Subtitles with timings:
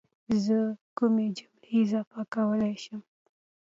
[0.43, 0.57] زه
[0.97, 3.01] کومې جملې اضافه کولی شم